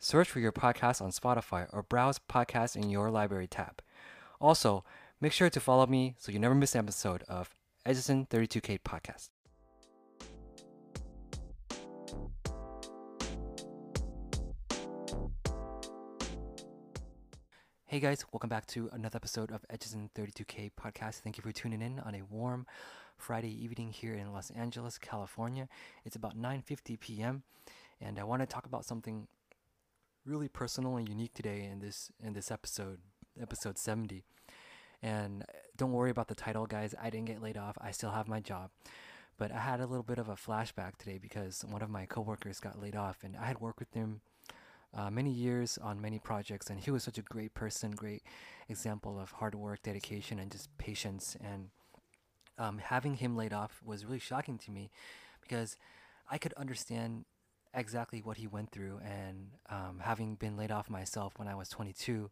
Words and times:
Search 0.00 0.30
for 0.30 0.38
your 0.38 0.52
podcast 0.52 1.02
on 1.02 1.10
Spotify 1.10 1.66
or 1.72 1.82
browse 1.82 2.20
podcasts 2.20 2.76
in 2.76 2.88
your 2.88 3.10
library 3.10 3.48
tab. 3.48 3.82
Also, 4.40 4.84
make 5.20 5.32
sure 5.32 5.50
to 5.50 5.58
follow 5.58 5.86
me 5.86 6.14
so 6.18 6.30
you 6.30 6.38
never 6.38 6.54
miss 6.54 6.76
an 6.76 6.78
episode 6.78 7.24
of 7.24 7.52
Echizen 7.84 8.28
32K 8.28 8.78
Podcast. 8.78 9.30
Hey 17.86 17.98
guys, 17.98 18.24
welcome 18.32 18.48
back 18.50 18.66
to 18.66 18.88
another 18.92 19.16
episode 19.16 19.50
of 19.50 19.66
Echizen 19.68 20.10
32K 20.14 20.70
Podcast. 20.80 21.22
Thank 21.22 21.38
you 21.38 21.42
for 21.42 21.50
tuning 21.50 21.82
in 21.82 21.98
on 21.98 22.14
a 22.14 22.22
warm 22.30 22.66
Friday 23.16 23.50
evening 23.50 23.90
here 23.90 24.14
in 24.14 24.32
Los 24.32 24.50
Angeles, 24.50 24.96
California. 24.96 25.68
It's 26.04 26.14
about 26.14 26.38
9:50 26.38 27.00
p.m. 27.00 27.42
and 28.00 28.20
I 28.20 28.22
want 28.22 28.42
to 28.42 28.46
talk 28.46 28.64
about 28.64 28.84
something 28.84 29.26
really 30.28 30.48
personal 30.48 30.96
and 30.96 31.08
unique 31.08 31.34
today 31.34 31.64
in 31.64 31.80
this 31.80 32.10
in 32.22 32.34
this 32.34 32.50
episode, 32.50 32.98
episode 33.40 33.78
70. 33.78 34.24
And 35.02 35.44
don't 35.76 35.92
worry 35.92 36.10
about 36.10 36.28
the 36.28 36.34
title, 36.34 36.66
guys. 36.66 36.94
I 37.00 37.08
didn't 37.10 37.26
get 37.26 37.42
laid 37.42 37.56
off. 37.56 37.78
I 37.80 37.92
still 37.92 38.10
have 38.10 38.28
my 38.28 38.40
job. 38.40 38.70
But 39.38 39.52
I 39.52 39.60
had 39.60 39.80
a 39.80 39.86
little 39.86 40.02
bit 40.02 40.18
of 40.18 40.28
a 40.28 40.34
flashback 40.34 40.96
today 40.96 41.18
because 41.18 41.64
one 41.64 41.80
of 41.80 41.88
my 41.88 42.06
coworkers 42.06 42.58
got 42.58 42.82
laid 42.82 42.96
off, 42.96 43.18
and 43.22 43.36
I 43.36 43.46
had 43.46 43.60
worked 43.60 43.78
with 43.78 43.94
him 43.94 44.20
uh, 44.92 45.10
many 45.10 45.30
years 45.30 45.78
on 45.78 46.00
many 46.00 46.18
projects, 46.18 46.68
and 46.68 46.80
he 46.80 46.90
was 46.90 47.04
such 47.04 47.18
a 47.18 47.22
great 47.22 47.54
person, 47.54 47.92
great 47.92 48.22
example 48.68 49.18
of 49.18 49.30
hard 49.32 49.54
work, 49.54 49.82
dedication, 49.82 50.40
and 50.40 50.50
just 50.50 50.76
patience. 50.76 51.36
And 51.40 51.68
um, 52.58 52.78
having 52.78 53.14
him 53.14 53.36
laid 53.36 53.52
off 53.52 53.80
was 53.84 54.04
really 54.04 54.18
shocking 54.18 54.58
to 54.58 54.72
me 54.72 54.90
because 55.40 55.76
I 56.28 56.38
could 56.38 56.52
understand 56.54 57.24
exactly 57.78 58.20
what 58.20 58.36
he 58.36 58.46
went 58.46 58.70
through 58.70 59.00
and 59.04 59.50
um, 59.70 60.00
having 60.02 60.34
been 60.34 60.56
laid 60.56 60.70
off 60.70 60.90
myself 60.90 61.34
when 61.36 61.48
I 61.48 61.54
was 61.54 61.68
22. 61.68 62.30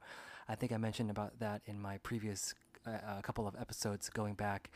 I 0.49 0.55
think 0.55 0.73
I 0.73 0.77
mentioned 0.77 1.11
about 1.11 1.39
that 1.41 1.63
in 1.67 1.81
my 1.81 1.99
previous 1.99 2.55
uh, 2.87 3.21
couple 3.23 3.47
of 3.47 3.55
episodes 3.59 4.09
going 4.11 4.35
back. 4.35 4.71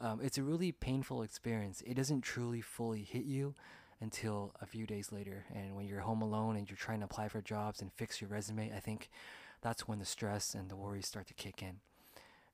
Um, 0.00 0.20
it's 0.22 0.38
a 0.38 0.42
really 0.42 0.72
painful 0.72 1.22
experience. 1.22 1.82
It 1.86 1.94
doesn't 1.94 2.22
truly 2.22 2.60
fully 2.60 3.02
hit 3.02 3.24
you 3.24 3.54
until 4.00 4.52
a 4.60 4.66
few 4.66 4.86
days 4.86 5.12
later. 5.12 5.44
And 5.54 5.76
when 5.76 5.86
you're 5.86 6.00
home 6.00 6.22
alone 6.22 6.56
and 6.56 6.68
you're 6.68 6.76
trying 6.76 7.00
to 7.00 7.04
apply 7.04 7.28
for 7.28 7.40
jobs 7.40 7.80
and 7.80 7.92
fix 7.92 8.20
your 8.20 8.30
resume, 8.30 8.72
I 8.74 8.80
think 8.80 9.10
that's 9.60 9.86
when 9.86 9.98
the 9.98 10.04
stress 10.04 10.54
and 10.54 10.70
the 10.70 10.76
worries 10.76 11.06
start 11.06 11.28
to 11.28 11.34
kick 11.34 11.62
in 11.62 11.80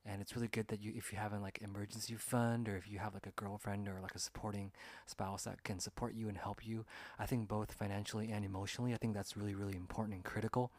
and 0.05 0.21
it's 0.21 0.35
really 0.35 0.47
good 0.47 0.67
that 0.67 0.81
you 0.81 0.93
if 0.95 1.11
you 1.11 1.17
have 1.17 1.33
an 1.33 1.41
like 1.41 1.59
emergency 1.61 2.15
fund 2.15 2.67
or 2.67 2.75
if 2.75 2.89
you 2.89 2.99
have 2.99 3.13
like 3.13 3.27
a 3.27 3.41
girlfriend 3.41 3.87
or 3.87 3.99
like 4.01 4.15
a 4.15 4.19
supporting 4.19 4.71
spouse 5.05 5.43
that 5.43 5.63
can 5.63 5.79
support 5.79 6.13
you 6.13 6.27
and 6.27 6.37
help 6.37 6.65
you 6.65 6.85
i 7.17 7.25
think 7.25 7.47
both 7.47 7.73
financially 7.73 8.31
and 8.31 8.45
emotionally 8.45 8.93
i 8.93 8.97
think 8.97 9.13
that's 9.13 9.37
really 9.37 9.55
really 9.55 9.75
important 9.75 10.15
and 10.15 10.23
critical 10.23 10.71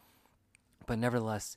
but 0.86 0.98
nevertheless 0.98 1.56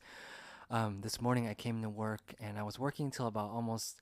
um, 0.70 1.02
this 1.02 1.22
morning 1.22 1.47
i 1.47 1.53
came 1.53 1.81
to 1.81 1.89
work 1.89 2.33
and 2.39 2.58
i 2.58 2.64
was 2.64 2.80
working 2.80 3.05
until 3.05 3.28
about 3.28 3.50
almost 3.50 4.02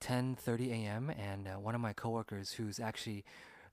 10:30 0.00 0.70
a.m. 0.72 1.10
and 1.10 1.48
uh, 1.48 1.52
one 1.52 1.74
of 1.74 1.80
my 1.80 1.92
coworkers 1.92 2.52
who's 2.52 2.78
actually 2.78 3.24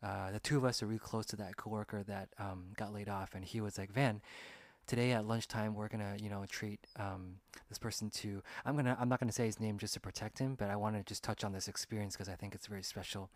uh, 0.01 0.31
the 0.31 0.39
two 0.39 0.57
of 0.57 0.65
us 0.65 0.83
are 0.83 0.85
really 0.85 0.99
close 0.99 1.25
to 1.25 1.35
that 1.37 1.55
coworker 1.55 2.03
that 2.03 2.29
um, 2.37 2.65
got 2.75 2.93
laid 2.93 3.09
off 3.09 3.35
and 3.35 3.45
he 3.45 3.61
was 3.61 3.77
like 3.77 3.91
van 3.91 4.21
today 4.87 5.11
at 5.11 5.25
lunchtime 5.25 5.73
we're 5.73 5.87
gonna 5.87 6.15
you 6.21 6.29
know 6.29 6.45
treat 6.49 6.79
um, 6.97 7.35
this 7.69 7.77
person 7.77 8.09
to 8.09 8.41
i'm 8.65 8.75
gonna 8.75 8.97
i'm 8.99 9.09
not 9.09 9.19
gonna 9.19 9.31
say 9.31 9.45
his 9.45 9.59
name 9.59 9.77
just 9.77 9.93
to 9.93 9.99
protect 9.99 10.39
him 10.39 10.55
but 10.55 10.69
i 10.69 10.75
want 10.75 10.95
to 10.95 11.03
just 11.03 11.23
touch 11.23 11.43
on 11.43 11.51
this 11.53 11.67
experience 11.67 12.15
because 12.15 12.29
i 12.29 12.35
think 12.35 12.53
it's 12.55 12.67
very 12.67 12.83
special. 12.83 13.29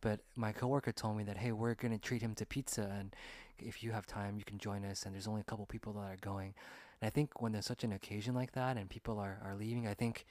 But 0.00 0.18
my 0.34 0.50
coworker 0.50 0.90
told 0.90 1.16
me 1.16 1.22
that 1.24 1.36
hey 1.38 1.52
we're 1.52 1.74
gonna 1.74 1.98
treat 1.98 2.22
him 2.22 2.34
to 2.34 2.44
pizza 2.46 2.92
and 2.98 3.14
if 3.58 3.84
you 3.84 3.92
have 3.92 4.06
time 4.06 4.36
you 4.36 4.44
can 4.44 4.58
join 4.58 4.84
us 4.84 5.04
and 5.04 5.14
there's 5.14 5.28
only 5.28 5.42
a 5.42 5.44
couple 5.44 5.64
people 5.66 5.92
that 5.92 6.00
are 6.00 6.18
going. 6.20 6.54
And 7.00 7.06
i 7.06 7.10
think 7.10 7.40
when 7.40 7.52
there's 7.52 7.66
such 7.66 7.84
an 7.84 7.92
occasion 7.92 8.34
like 8.34 8.52
that 8.52 8.76
and 8.76 8.90
people 8.90 9.18
are, 9.18 9.40
are 9.44 9.54
leaving 9.54 9.86
i 9.86 9.94
think 9.94 10.26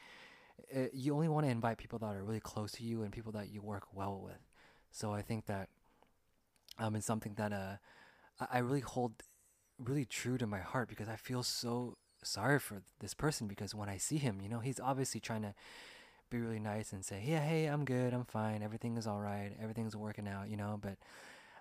uh, 0.76 0.88
you 0.94 1.14
only 1.14 1.30
want 1.30 1.46
to 1.46 1.52
invite 1.52 1.78
people 1.78 2.00
that 2.00 2.14
are 2.14 2.24
really 2.24 2.42
close 2.42 2.74
to 2.74 2.84
you 2.84 3.04
and 3.04 3.12
people 3.12 3.32
that 3.32 3.50
you 3.50 3.62
work 3.62 3.88
well 3.94 4.20
with. 4.22 4.42
So 4.92 5.14
i 5.14 5.22
think 5.22 5.46
that 5.46 5.70
um, 6.78 6.96
it's 6.96 7.06
something 7.06 7.34
that 7.36 7.54
uh, 7.54 7.76
I 8.52 8.60
really 8.60 8.80
hold 8.80 9.24
really 9.84 10.06
true 10.06 10.38
to 10.38 10.48
my 10.48 10.60
heart 10.60 10.90
because 10.90 11.10
I 11.10 11.16
feel 11.16 11.44
so 11.44 11.98
sorry 12.24 12.60
for 12.60 12.84
this 13.00 13.14
person 13.14 13.48
because 13.48 13.74
when 13.74 13.90
I 13.90 13.98
see 13.98 14.18
him, 14.18 14.40
you 14.42 14.50
know, 14.50 14.60
he's 14.60 14.80
obviously 14.80 15.20
trying 15.20 15.42
to 15.42 15.54
be 16.30 16.40
really 16.40 16.60
nice 16.60 16.94
and 16.94 17.04
say, 17.04 17.24
"Yeah, 17.26 17.42
hey, 17.42 17.66
I'm 17.66 17.86
good. 17.86 18.14
I'm 18.14 18.26
fine. 18.26 18.64
Everything 18.64 18.98
is 18.98 19.08
all 19.08 19.20
right. 19.20 19.52
Everything's 19.62 19.96
working 19.96 20.28
out," 20.28 20.50
you 20.50 20.58
know, 20.58 20.80
but 20.82 20.98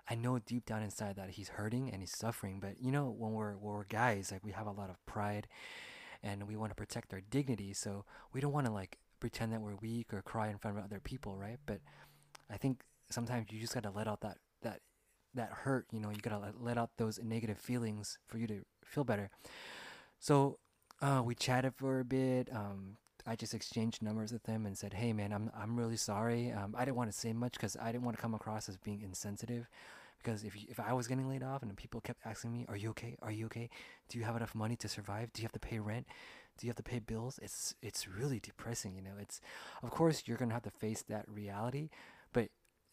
I 0.09 0.15
know 0.15 0.39
deep 0.39 0.65
down 0.65 0.81
inside 0.83 1.15
that 1.17 1.31
he's 1.31 1.49
hurting 1.49 1.89
and 1.91 2.01
he's 2.01 2.15
suffering, 2.15 2.59
but 2.59 2.81
you 2.81 2.91
know, 2.91 3.09
when 3.09 3.33
we're 3.33 3.53
when 3.57 3.73
we're 3.73 3.83
guys, 3.85 4.31
like 4.31 4.43
we 4.43 4.51
have 4.51 4.67
a 4.67 4.71
lot 4.71 4.89
of 4.89 5.03
pride 5.05 5.47
and 6.23 6.47
we 6.47 6.55
want 6.55 6.71
to 6.71 6.75
protect 6.75 7.13
our 7.13 7.21
dignity, 7.21 7.73
so 7.73 8.05
we 8.33 8.41
don't 8.41 8.53
want 8.53 8.65
to 8.67 8.71
like 8.71 8.97
pretend 9.19 9.53
that 9.53 9.61
we're 9.61 9.75
weak 9.75 10.13
or 10.13 10.21
cry 10.21 10.49
in 10.49 10.57
front 10.57 10.77
of 10.77 10.83
other 10.83 10.99
people, 10.99 11.37
right? 11.37 11.57
But 11.65 11.81
I 12.49 12.57
think 12.57 12.81
sometimes 13.09 13.47
you 13.51 13.59
just 13.59 13.73
got 13.73 13.83
to 13.83 13.91
let 13.91 14.07
out 14.07 14.21
that 14.21 14.37
that 14.61 14.81
that 15.33 15.49
hurt 15.49 15.85
you 15.91 15.99
know 15.99 16.09
you 16.09 16.17
gotta 16.17 16.53
let, 16.59 16.77
out 16.77 16.89
those 16.97 17.19
negative 17.23 17.57
feelings 17.57 18.17
for 18.27 18.37
you 18.37 18.47
to 18.47 18.65
feel 18.83 19.03
better 19.03 19.29
so 20.19 20.57
uh, 21.01 21.21
we 21.23 21.33
chatted 21.33 21.73
for 21.75 21.99
a 21.99 22.05
bit 22.05 22.49
um, 22.53 22.97
I 23.25 23.35
just 23.35 23.53
exchanged 23.53 24.01
numbers 24.01 24.31
with 24.31 24.45
him 24.45 24.65
and 24.65 24.77
said, 24.77 24.93
"Hey, 24.93 25.13
man, 25.13 25.31
I'm 25.33 25.51
I'm 25.55 25.77
really 25.77 25.97
sorry. 25.97 26.51
Um, 26.51 26.75
I 26.77 26.85
didn't 26.85 26.97
want 26.97 27.11
to 27.11 27.17
say 27.17 27.33
much 27.33 27.53
because 27.53 27.77
I 27.77 27.91
didn't 27.91 28.03
want 28.03 28.17
to 28.17 28.21
come 28.21 28.33
across 28.33 28.69
as 28.69 28.77
being 28.77 29.01
insensitive. 29.01 29.69
Because 30.17 30.43
if 30.43 30.55
if 30.69 30.79
I 30.79 30.93
was 30.93 31.07
getting 31.07 31.27
laid 31.27 31.43
off 31.43 31.63
and 31.63 31.75
people 31.75 32.01
kept 32.01 32.21
asking 32.25 32.51
me, 32.53 32.65
"Are 32.67 32.77
you 32.77 32.89
okay? 32.91 33.17
Are 33.21 33.31
you 33.31 33.45
okay? 33.47 33.69
Do 34.09 34.17
you 34.17 34.23
have 34.23 34.35
enough 34.35 34.55
money 34.55 34.75
to 34.77 34.87
survive? 34.87 35.31
Do 35.33 35.41
you 35.41 35.45
have 35.45 35.51
to 35.53 35.59
pay 35.59 35.79
rent? 35.79 36.07
Do 36.57 36.67
you 36.67 36.69
have 36.69 36.77
to 36.77 36.83
pay 36.83 36.99
bills?" 36.99 37.39
It's 37.41 37.75
it's 37.81 38.07
really 38.07 38.39
depressing. 38.39 38.95
You 38.95 39.01
know, 39.01 39.17
it's 39.19 39.41
of 39.83 39.91
course 39.91 40.23
you're 40.25 40.37
gonna 40.37 40.53
have 40.53 40.63
to 40.63 40.71
face 40.71 41.03
that 41.03 41.25
reality, 41.29 41.89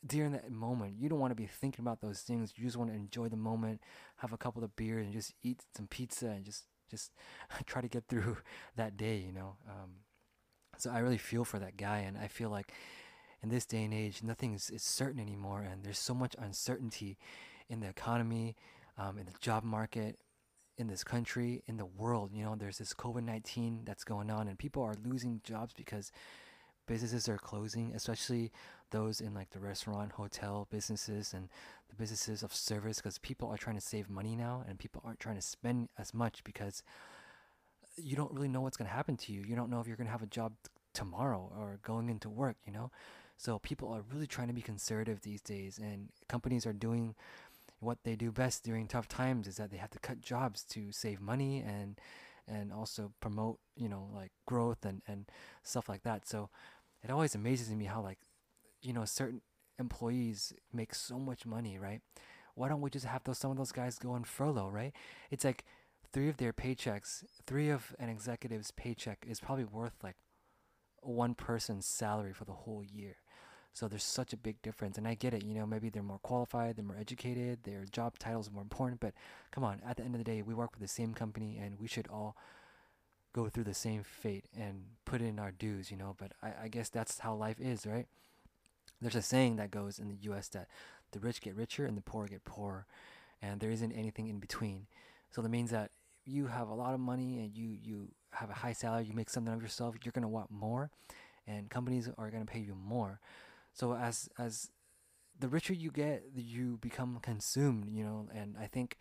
during 0.06 0.32
that 0.32 0.50
moment, 0.50 0.94
you 0.98 1.08
don't 1.08 1.18
want 1.18 1.30
to 1.32 1.42
be 1.42 1.46
thinking 1.46 1.82
about 1.84 2.00
those 2.00 2.20
things. 2.20 2.52
You 2.56 2.64
just 2.64 2.76
want 2.76 2.90
to 2.90 2.96
enjoy 2.96 3.28
the 3.28 3.36
moment, 3.36 3.80
have 4.16 4.32
a 4.32 4.38
couple 4.38 4.62
of 4.62 4.76
beers, 4.76 5.04
and 5.04 5.12
just 5.12 5.34
eat 5.42 5.62
some 5.76 5.86
pizza 5.86 6.26
and 6.26 6.44
just 6.44 6.64
just 6.90 7.12
try 7.66 7.82
to 7.82 7.88
get 7.88 8.04
through 8.08 8.38
that 8.76 8.96
day. 8.96 9.16
You 9.18 9.32
know. 9.32 9.56
Um, 9.68 9.90
so 10.76 10.90
I 10.90 11.00
really 11.00 11.18
feel 11.18 11.44
for 11.44 11.58
that 11.58 11.76
guy, 11.76 11.98
and 11.98 12.16
I 12.16 12.28
feel 12.28 12.50
like 12.50 12.72
in 13.42 13.48
this 13.48 13.66
day 13.66 13.84
and 13.84 13.94
age, 13.94 14.22
nothing 14.22 14.54
is, 14.54 14.70
is 14.70 14.82
certain 14.82 15.20
anymore, 15.20 15.62
and 15.62 15.84
there's 15.84 15.98
so 15.98 16.14
much 16.14 16.36
uncertainty 16.38 17.18
in 17.68 17.80
the 17.80 17.88
economy, 17.88 18.56
um, 18.96 19.18
in 19.18 19.26
the 19.26 19.32
job 19.40 19.64
market, 19.64 20.18
in 20.76 20.86
this 20.86 21.02
country, 21.02 21.62
in 21.66 21.76
the 21.76 21.86
world. 21.86 22.30
You 22.32 22.44
know, 22.44 22.54
there's 22.56 22.78
this 22.78 22.94
COVID 22.94 23.24
19 23.24 23.82
that's 23.84 24.04
going 24.04 24.30
on, 24.30 24.48
and 24.48 24.58
people 24.58 24.82
are 24.82 24.94
losing 25.04 25.40
jobs 25.42 25.74
because 25.74 26.12
businesses 26.88 27.28
are 27.28 27.38
closing, 27.38 27.92
especially 27.94 28.50
those 28.90 29.20
in 29.20 29.34
like 29.34 29.50
the 29.50 29.60
restaurant, 29.60 30.12
hotel 30.12 30.66
businesses 30.70 31.32
and 31.32 31.48
the 31.88 31.94
businesses 31.94 32.42
of 32.42 32.54
service 32.54 32.96
because 32.96 33.18
people 33.18 33.48
are 33.48 33.56
trying 33.56 33.76
to 33.76 33.82
save 33.82 34.10
money 34.10 34.34
now 34.34 34.64
and 34.68 34.78
people 34.78 35.02
aren't 35.04 35.20
trying 35.20 35.36
to 35.36 35.42
spend 35.42 35.88
as 35.98 36.12
much 36.12 36.42
because 36.42 36.82
you 37.96 38.16
don't 38.16 38.32
really 38.32 38.48
know 38.48 38.60
what's 38.60 38.76
going 38.76 38.88
to 38.88 38.94
happen 38.94 39.16
to 39.16 39.32
you. 39.32 39.42
You 39.42 39.54
don't 39.54 39.70
know 39.70 39.80
if 39.80 39.86
you're 39.86 39.96
going 39.96 40.06
to 40.06 40.12
have 40.12 40.22
a 40.22 40.26
job 40.26 40.52
t- 40.64 40.70
tomorrow 40.94 41.52
or 41.56 41.78
going 41.82 42.08
into 42.08 42.28
work, 42.28 42.56
you 42.66 42.72
know? 42.72 42.90
So 43.36 43.58
people 43.60 43.92
are 43.92 44.02
really 44.12 44.26
trying 44.26 44.48
to 44.48 44.54
be 44.54 44.62
conservative 44.62 45.22
these 45.22 45.40
days 45.40 45.78
and 45.78 46.08
companies 46.28 46.66
are 46.66 46.72
doing 46.72 47.14
what 47.80 47.98
they 48.02 48.16
do 48.16 48.32
best 48.32 48.64
during 48.64 48.88
tough 48.88 49.06
times 49.06 49.46
is 49.46 49.56
that 49.56 49.70
they 49.70 49.76
have 49.76 49.90
to 49.90 50.00
cut 50.00 50.20
jobs 50.20 50.64
to 50.64 50.90
save 50.90 51.20
money 51.20 51.58
and 51.58 52.00
and 52.48 52.72
also 52.72 53.12
promote, 53.20 53.58
you 53.76 53.88
know, 53.88 54.08
like 54.14 54.32
growth 54.46 54.84
and 54.84 55.02
and 55.06 55.26
stuff 55.62 55.88
like 55.88 56.02
that. 56.02 56.26
So 56.26 56.48
it 57.02 57.10
always 57.10 57.34
amazes 57.34 57.70
me 57.70 57.84
how 57.86 58.00
like 58.02 58.18
you 58.82 58.92
know 58.92 59.04
certain 59.04 59.40
employees 59.78 60.52
make 60.72 60.94
so 60.94 61.18
much 61.18 61.46
money 61.46 61.78
right 61.78 62.00
why 62.54 62.68
don't 62.68 62.80
we 62.80 62.90
just 62.90 63.06
have 63.06 63.22
those 63.24 63.38
some 63.38 63.50
of 63.50 63.56
those 63.56 63.72
guys 63.72 63.98
go 63.98 64.12
on 64.12 64.24
furlough 64.24 64.68
right 64.68 64.94
it's 65.30 65.44
like 65.44 65.64
three 66.12 66.28
of 66.28 66.36
their 66.38 66.52
paychecks 66.52 67.24
three 67.46 67.68
of 67.70 67.94
an 67.98 68.08
executive's 68.08 68.70
paycheck 68.72 69.24
is 69.28 69.40
probably 69.40 69.64
worth 69.64 69.94
like 70.02 70.16
one 71.02 71.34
person's 71.34 71.86
salary 71.86 72.32
for 72.32 72.44
the 72.44 72.52
whole 72.52 72.82
year 72.84 73.16
So 73.72 73.86
there's 73.88 74.04
such 74.04 74.32
a 74.32 74.36
big 74.36 74.60
difference, 74.62 74.98
and 74.98 75.06
I 75.06 75.14
get 75.14 75.34
it. 75.34 75.44
You 75.44 75.54
know, 75.54 75.66
maybe 75.66 75.88
they're 75.90 76.02
more 76.02 76.18
qualified, 76.18 76.76
they're 76.76 76.84
more 76.84 76.96
educated, 76.98 77.62
their 77.62 77.84
job 77.92 78.18
titles 78.18 78.50
more 78.50 78.62
important. 78.62 79.00
But 79.00 79.14
come 79.52 79.62
on, 79.64 79.80
at 79.86 79.96
the 79.96 80.04
end 80.04 80.14
of 80.14 80.18
the 80.18 80.24
day, 80.24 80.42
we 80.42 80.54
work 80.54 80.72
with 80.72 80.80
the 80.80 80.88
same 80.88 81.14
company, 81.14 81.58
and 81.58 81.78
we 81.78 81.86
should 81.86 82.08
all 82.08 82.36
go 83.32 83.48
through 83.48 83.64
the 83.64 83.74
same 83.74 84.02
fate 84.02 84.44
and 84.56 84.84
put 85.04 85.20
in 85.20 85.38
our 85.38 85.50
dues. 85.52 85.90
You 85.90 85.96
know, 85.96 86.14
but 86.18 86.32
I, 86.42 86.64
I 86.64 86.68
guess 86.68 86.88
that's 86.88 87.18
how 87.20 87.34
life 87.34 87.60
is, 87.60 87.86
right? 87.86 88.06
There's 89.00 89.14
a 89.14 89.22
saying 89.22 89.56
that 89.56 89.70
goes 89.70 89.98
in 89.98 90.08
the 90.08 90.16
U.S. 90.22 90.48
that 90.48 90.68
the 91.12 91.20
rich 91.20 91.40
get 91.40 91.54
richer 91.54 91.86
and 91.86 91.96
the 91.96 92.02
poor 92.02 92.26
get 92.26 92.44
poorer, 92.44 92.86
and 93.40 93.60
there 93.60 93.70
isn't 93.70 93.92
anything 93.92 94.28
in 94.28 94.38
between. 94.38 94.86
So 95.30 95.42
that 95.42 95.48
means 95.48 95.70
that 95.70 95.90
you 96.24 96.46
have 96.46 96.68
a 96.68 96.74
lot 96.74 96.94
of 96.94 97.00
money 97.00 97.38
and 97.38 97.56
you 97.56 97.76
you 97.82 98.08
have 98.32 98.50
a 98.50 98.54
high 98.54 98.72
salary, 98.72 99.04
you 99.04 99.14
make 99.14 99.30
something 99.30 99.52
of 99.52 99.62
yourself, 99.62 99.94
you're 100.04 100.12
gonna 100.12 100.28
want 100.28 100.50
more, 100.50 100.90
and 101.46 101.70
companies 101.70 102.08
are 102.18 102.30
gonna 102.30 102.44
pay 102.44 102.60
you 102.60 102.74
more. 102.74 103.20
So 103.72 103.94
as 103.94 104.28
as 104.38 104.70
the 105.38 105.48
richer 105.48 105.72
you 105.72 105.90
get, 105.90 106.24
you 106.34 106.78
become 106.80 107.18
consumed, 107.22 107.88
you 107.88 108.04
know. 108.04 108.28
And 108.34 108.56
I 108.60 108.66
think, 108.66 108.98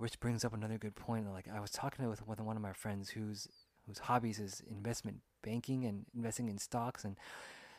which 0.00 0.18
brings 0.18 0.44
up 0.44 0.54
another 0.54 0.78
good 0.78 0.96
point. 0.96 1.30
Like 1.30 1.46
I 1.52 1.60
was 1.60 1.70
talking 1.70 2.08
with 2.08 2.26
with 2.26 2.40
one 2.40 2.56
of 2.56 2.62
my 2.62 2.72
friends 2.72 3.10
whose 3.10 3.48
whose 3.86 3.98
hobbies 3.98 4.38
is 4.38 4.62
investment 4.70 5.18
banking 5.42 5.84
and 5.84 6.06
investing 6.14 6.48
in 6.48 6.58
stocks 6.58 7.04
and 7.04 7.16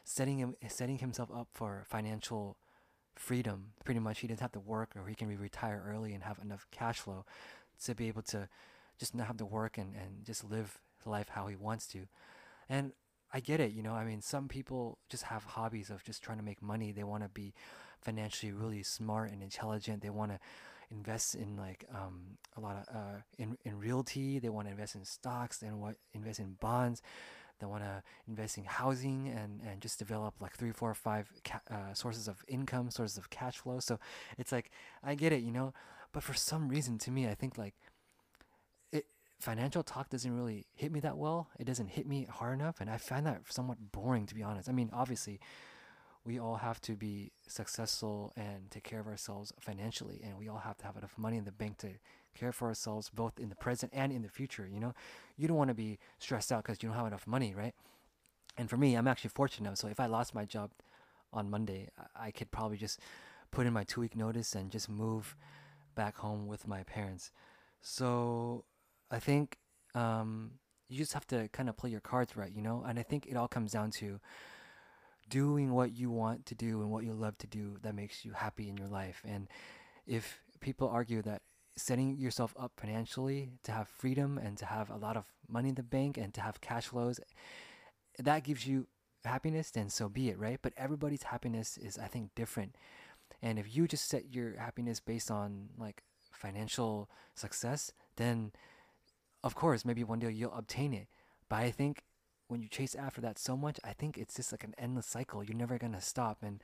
setting 0.04 0.38
him 0.38 0.56
setting 0.68 1.00
himself 1.00 1.30
up 1.34 1.48
for 1.54 1.84
financial 1.90 2.58
freedom. 3.16 3.74
Pretty 3.84 4.00
much, 4.00 4.20
he 4.20 4.28
doesn't 4.28 4.42
have 4.42 4.52
to 4.54 4.60
work, 4.60 4.92
or 4.96 5.08
he 5.08 5.16
can 5.16 5.28
retire 5.28 5.84
early 5.88 6.14
and 6.14 6.24
have 6.24 6.40
enough 6.40 6.68
cash 6.72 7.00
flow 7.00 7.26
to 7.84 7.96
be 7.96 8.08
able 8.08 8.22
to 8.22 8.48
just 9.00 9.16
not 9.16 9.28
have 9.28 9.38
to 9.38 9.46
work 9.46 9.78
and, 9.78 9.96
and 9.96 10.24
just 10.24 10.50
live 10.50 10.80
life 11.06 11.30
how 11.30 11.48
he 11.48 11.56
wants 11.56 11.88
to. 11.88 12.08
And 12.70 12.94
I 13.34 13.40
get 13.40 13.60
it, 13.60 13.72
you 13.72 13.82
know, 13.82 13.94
I 13.94 14.04
mean, 14.04 14.22
some 14.22 14.48
people 14.48 15.00
just 15.10 15.24
have 15.24 15.44
hobbies 15.44 15.90
of 15.90 16.04
just 16.04 16.22
trying 16.22 16.38
to 16.38 16.44
make 16.44 16.62
money. 16.62 16.92
They 16.92 17.04
want 17.04 17.24
to 17.24 17.30
be 17.30 17.54
financially 18.02 18.52
really 18.52 18.84
smart 18.84 19.32
and 19.32 19.42
intelligent. 19.42 20.02
They 20.02 20.10
want 20.10 20.32
to 20.32 20.40
invest 20.92 21.36
in 21.36 21.56
like 21.56 21.86
um, 21.94 22.38
a 22.58 22.62
lot 22.62 22.78
of 22.78 22.96
uh, 22.96 23.18
in 23.38 23.58
in 23.64 23.80
realty. 23.80 24.40
They 24.40 24.50
want 24.50 24.68
to 24.68 24.72
invest 24.72 24.96
in 24.96 25.06
stocks. 25.06 25.58
They 25.58 25.72
want 25.72 25.98
invest 26.14 26.40
in 26.40 26.58
bonds. 26.60 27.02
They 27.60 27.68
want 27.68 27.84
to 27.84 28.02
invest 28.28 28.58
in 28.58 28.66
housing 28.66 29.28
and 29.30 29.62
and 29.62 29.82
just 29.82 30.00
develop 30.00 30.36
like 30.40 30.56
three, 30.56 30.72
four, 30.72 30.94
five 30.94 31.32
ca- 31.44 31.62
uh, 31.70 31.94
sources 31.94 32.28
of 32.28 32.44
income, 32.48 32.90
sources 32.90 33.18
of 33.18 33.30
cash 33.30 33.58
flow. 33.58 33.80
So 33.80 34.00
it's 34.38 34.52
like 34.52 34.72
I 35.04 35.16
get 35.16 35.32
it, 35.32 35.42
you 35.42 35.52
know, 35.52 35.74
but 36.12 36.24
for 36.24 36.34
some 36.34 36.68
reason, 36.70 36.98
to 37.00 37.12
me, 37.12 37.28
I 37.28 37.36
think 37.36 37.58
like 37.58 37.76
it 38.92 39.06
financial 39.40 39.84
talk 39.84 40.10
doesn't 40.10 40.36
really 40.36 40.66
hit 40.74 40.92
me 40.92 41.00
that 41.02 41.18
well. 41.18 41.50
It 41.60 41.66
doesn't 41.66 41.90
hit 41.90 42.08
me 42.08 42.28
hard 42.30 42.60
enough, 42.60 42.82
and 42.82 42.90
I 42.90 42.98
find 42.98 43.26
that 43.26 43.42
somewhat 43.50 43.92
boring, 43.92 44.26
to 44.26 44.36
be 44.36 44.44
honest. 44.44 44.68
I 44.70 44.72
mean, 44.72 44.90
obviously, 44.92 45.40
we 46.24 46.40
all 46.40 46.56
have 46.56 46.80
to 46.82 46.96
be 46.96 47.32
successful 47.48 48.32
and 48.36 48.70
take 48.70 48.84
care 48.84 49.00
of 49.00 49.08
ourselves 49.08 49.52
financially, 49.60 50.22
and 50.24 50.38
we 50.38 50.48
all 50.48 50.60
have 50.60 50.78
to 50.78 50.86
have 50.86 50.96
enough 50.98 51.18
money 51.18 51.38
in 51.38 51.46
the 51.46 51.52
bank 51.52 51.78
to 51.80 51.90
care 52.38 52.52
for 52.52 52.68
ourselves 52.68 53.10
both 53.10 53.40
in 53.40 53.50
the 53.50 53.56
present 53.56 53.92
and 53.96 54.12
in 54.12 54.22
the 54.22 54.30
future. 54.30 54.68
You 54.72 54.80
know, 54.80 54.94
you 55.38 55.48
don't 55.48 55.58
want 55.58 55.70
to 55.70 55.76
be 55.76 55.98
stressed 56.20 56.52
out 56.52 56.64
because 56.64 56.82
you 56.82 56.90
don't 56.90 56.98
have 56.98 57.08
enough 57.08 57.28
money, 57.28 57.54
right? 57.56 57.74
And 58.58 58.70
for 58.70 58.78
me, 58.78 58.96
I'm 58.96 59.08
actually 59.08 59.32
fortunate. 59.32 59.68
Enough. 59.68 59.80
So 59.80 59.88
if 59.88 60.00
I 60.00 60.06
lost 60.06 60.36
my 60.36 60.46
job 60.46 60.72
on 61.34 61.50
Monday, 61.50 61.90
I 62.16 62.32
could 62.32 62.52
probably 62.52 62.78
just 62.78 63.00
put 63.52 63.66
in 63.66 63.74
my 63.74 63.84
two 63.84 64.02
week 64.02 64.16
notice 64.16 64.56
and 64.56 64.72
just 64.72 64.90
move 64.90 65.36
back 65.96 66.18
home 66.18 66.48
with 66.48 66.68
my 66.68 66.84
parents. 66.84 67.32
So 67.82 68.66
I 69.10 69.20
think 69.20 69.58
um, 69.96 70.52
you 70.88 70.98
just 70.98 71.14
have 71.14 71.28
to 71.28 71.48
kind 71.50 71.70
of 71.70 71.78
play 71.78 71.90
your 71.90 72.00
cards 72.00 72.36
right, 72.36 72.52
you 72.52 72.62
know? 72.62 72.84
And 72.88 73.00
I 73.00 73.04
think 73.04 73.26
it 73.26 73.36
all 73.36 73.48
comes 73.48 73.72
down 73.72 73.92
to 73.92 74.20
doing 75.32 75.72
what 75.74 75.98
you 75.98 76.12
want 76.12 76.46
to 76.46 76.56
do 76.56 76.82
and 76.82 76.92
what 76.92 77.06
you 77.06 77.14
love 77.14 77.38
to 77.40 77.48
do 77.48 77.78
that 77.82 77.96
makes 77.96 78.24
you 78.26 78.34
happy 78.34 78.70
in 78.70 78.78
your 78.78 78.90
life. 78.90 79.24
And 79.26 79.48
if 80.06 80.42
people 80.60 80.90
argue 80.90 81.22
that 81.24 81.42
setting 81.78 82.18
yourself 82.18 82.54
up 82.60 82.74
financially 82.76 83.54
to 83.64 83.72
have 83.72 83.88
freedom 83.88 84.38
and 84.38 84.58
to 84.58 84.66
have 84.66 84.90
a 84.90 84.98
lot 84.98 85.16
of 85.16 85.24
money 85.48 85.70
in 85.70 85.76
the 85.76 85.84
bank 85.84 86.18
and 86.18 86.34
to 86.34 86.42
have 86.42 86.60
cash 86.60 86.88
flows, 86.88 87.20
that 88.20 88.44
gives 88.44 88.68
you 88.68 88.88
happiness, 89.24 89.72
then 89.72 89.90
so 89.90 90.10
be 90.10 90.30
it, 90.30 90.38
right? 90.38 90.60
But 90.62 90.74
everybody's 90.76 91.24
happiness 91.24 91.78
is, 91.78 91.98
I 91.98 92.08
think, 92.08 92.36
different. 92.36 92.76
And 93.42 93.58
if 93.58 93.74
you 93.74 93.88
just 93.88 94.10
set 94.10 94.36
your 94.36 94.58
happiness 94.58 95.00
based 95.00 95.32
on 95.32 95.70
like 95.78 96.04
financial 96.34 97.10
success, 97.36 97.94
then 98.18 98.52
of 99.44 99.56
course, 99.56 99.86
maybe 99.86 100.04
one 100.04 100.20
day 100.20 100.30
you'll 100.30 100.54
obtain 100.54 100.94
it. 100.94 101.08
But 101.50 101.60
I 101.60 101.72
think 101.72 102.04
when 102.52 102.62
you 102.62 102.68
chase 102.68 102.94
after 102.96 103.22
that 103.22 103.40
so 103.40 103.56
much, 103.56 103.80
I 103.84 103.94
think 103.94 104.18
it's 104.18 104.36
just 104.36 104.52
like 104.52 104.66
an 104.66 104.76
endless 104.78 105.08
cycle. 105.08 105.44
You're 105.44 105.58
never 105.58 105.78
gonna 105.78 106.02
stop. 106.02 106.40
And 106.44 106.62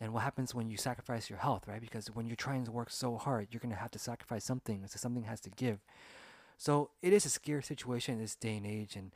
and 0.00 0.12
what 0.12 0.22
happens 0.22 0.54
when 0.54 0.70
you 0.70 0.76
sacrifice 0.76 1.28
your 1.28 1.38
health, 1.38 1.66
right? 1.66 1.80
Because 1.80 2.06
when 2.08 2.26
you're 2.26 2.36
trying 2.36 2.64
to 2.66 2.70
work 2.70 2.90
so 2.90 3.16
hard, 3.16 3.48
you're 3.50 3.60
gonna 3.60 3.74
have 3.74 3.90
to 3.90 3.98
sacrifice 3.98 4.44
something. 4.44 4.86
So 4.86 4.98
something 4.98 5.24
has 5.24 5.40
to 5.40 5.50
give. 5.50 5.80
So 6.56 6.90
it 7.02 7.12
is 7.12 7.26
a 7.26 7.30
scary 7.30 7.62
situation 7.62 8.14
in 8.14 8.20
this 8.20 8.36
day 8.36 8.56
and 8.56 8.66
age, 8.66 8.94
and 8.94 9.12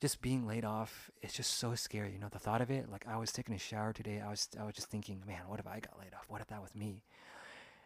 just 0.00 0.20
being 0.20 0.46
laid 0.46 0.64
off 0.64 1.10
it's 1.22 1.34
just 1.34 1.58
so 1.58 1.74
scary. 1.74 2.12
You 2.12 2.18
know, 2.18 2.28
the 2.30 2.38
thought 2.38 2.60
of 2.60 2.70
it. 2.70 2.90
Like 2.90 3.06
I 3.06 3.16
was 3.16 3.32
taking 3.32 3.54
a 3.54 3.58
shower 3.58 3.92
today, 3.92 4.20
I 4.20 4.30
was 4.30 4.48
I 4.60 4.64
was 4.64 4.74
just 4.74 4.90
thinking, 4.90 5.22
man, 5.26 5.42
what 5.46 5.60
if 5.60 5.66
I 5.68 5.78
got 5.80 5.98
laid 6.00 6.14
off? 6.14 6.26
What 6.28 6.40
if 6.40 6.48
that 6.48 6.60
was 6.60 6.74
me? 6.74 7.04